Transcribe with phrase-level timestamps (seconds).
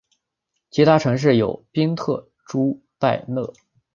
[0.71, 3.53] 其他城市有宾特朱拜勒。